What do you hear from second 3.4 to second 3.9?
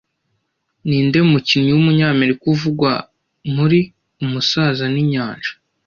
muri